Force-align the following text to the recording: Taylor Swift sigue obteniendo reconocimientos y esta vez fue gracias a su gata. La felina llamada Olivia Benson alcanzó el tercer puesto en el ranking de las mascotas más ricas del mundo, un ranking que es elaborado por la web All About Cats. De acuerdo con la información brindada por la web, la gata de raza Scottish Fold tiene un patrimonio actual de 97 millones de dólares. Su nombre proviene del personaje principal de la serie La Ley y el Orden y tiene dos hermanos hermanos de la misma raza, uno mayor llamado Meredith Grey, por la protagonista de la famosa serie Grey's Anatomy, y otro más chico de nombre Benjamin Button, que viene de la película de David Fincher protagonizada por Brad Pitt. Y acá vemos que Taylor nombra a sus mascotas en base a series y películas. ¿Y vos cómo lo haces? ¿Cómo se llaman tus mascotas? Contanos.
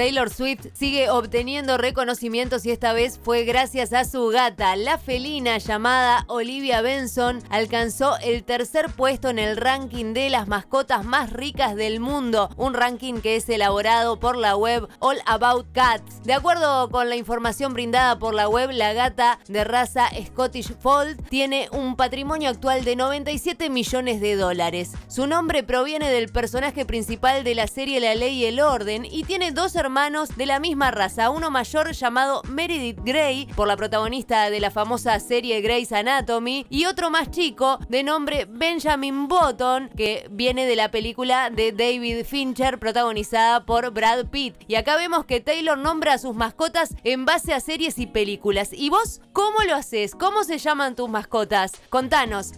Taylor 0.00 0.30
Swift 0.30 0.68
sigue 0.72 1.10
obteniendo 1.10 1.76
reconocimientos 1.76 2.64
y 2.64 2.70
esta 2.70 2.94
vez 2.94 3.20
fue 3.22 3.44
gracias 3.44 3.92
a 3.92 4.06
su 4.06 4.28
gata. 4.28 4.74
La 4.74 4.96
felina 4.96 5.58
llamada 5.58 6.24
Olivia 6.26 6.80
Benson 6.80 7.42
alcanzó 7.50 8.16
el 8.22 8.42
tercer 8.42 8.88
puesto 8.88 9.28
en 9.28 9.38
el 9.38 9.58
ranking 9.58 10.14
de 10.14 10.30
las 10.30 10.48
mascotas 10.48 11.04
más 11.04 11.34
ricas 11.34 11.76
del 11.76 12.00
mundo, 12.00 12.48
un 12.56 12.72
ranking 12.72 13.20
que 13.20 13.36
es 13.36 13.46
elaborado 13.50 14.18
por 14.18 14.38
la 14.38 14.56
web 14.56 14.88
All 15.00 15.18
About 15.26 15.66
Cats. 15.72 16.22
De 16.22 16.32
acuerdo 16.32 16.88
con 16.88 17.10
la 17.10 17.16
información 17.16 17.74
brindada 17.74 18.18
por 18.18 18.32
la 18.32 18.48
web, 18.48 18.70
la 18.72 18.94
gata 18.94 19.38
de 19.48 19.64
raza 19.64 20.08
Scottish 20.28 20.78
Fold 20.78 21.28
tiene 21.28 21.68
un 21.72 21.94
patrimonio 21.94 22.48
actual 22.48 22.84
de 22.84 22.96
97 22.96 23.68
millones 23.68 24.22
de 24.22 24.36
dólares. 24.36 24.92
Su 25.08 25.26
nombre 25.26 25.62
proviene 25.62 26.10
del 26.10 26.30
personaje 26.30 26.86
principal 26.86 27.44
de 27.44 27.54
la 27.54 27.66
serie 27.66 28.00
La 28.00 28.14
Ley 28.14 28.38
y 28.38 28.46
el 28.46 28.60
Orden 28.60 29.04
y 29.04 29.24
tiene 29.24 29.52
dos 29.52 29.76
hermanos 29.76 29.89
hermanos 29.90 30.36
de 30.36 30.46
la 30.46 30.60
misma 30.60 30.92
raza, 30.92 31.30
uno 31.30 31.50
mayor 31.50 31.90
llamado 31.90 32.42
Meredith 32.48 33.00
Grey, 33.02 33.46
por 33.56 33.66
la 33.66 33.76
protagonista 33.76 34.48
de 34.48 34.60
la 34.60 34.70
famosa 34.70 35.18
serie 35.18 35.60
Grey's 35.62 35.90
Anatomy, 35.90 36.64
y 36.70 36.84
otro 36.84 37.10
más 37.10 37.32
chico 37.32 37.80
de 37.88 38.04
nombre 38.04 38.46
Benjamin 38.48 39.26
Button, 39.26 39.90
que 39.96 40.28
viene 40.30 40.64
de 40.66 40.76
la 40.76 40.92
película 40.92 41.50
de 41.50 41.72
David 41.72 42.24
Fincher 42.24 42.78
protagonizada 42.78 43.66
por 43.66 43.90
Brad 43.90 44.26
Pitt. 44.26 44.54
Y 44.68 44.76
acá 44.76 44.94
vemos 44.94 45.24
que 45.24 45.40
Taylor 45.40 45.76
nombra 45.76 46.14
a 46.14 46.18
sus 46.18 46.36
mascotas 46.36 46.94
en 47.02 47.24
base 47.24 47.52
a 47.52 47.58
series 47.58 47.98
y 47.98 48.06
películas. 48.06 48.68
¿Y 48.72 48.90
vos 48.90 49.20
cómo 49.32 49.58
lo 49.66 49.74
haces? 49.74 50.14
¿Cómo 50.14 50.44
se 50.44 50.58
llaman 50.58 50.94
tus 50.94 51.08
mascotas? 51.08 51.72
Contanos. 51.88 52.52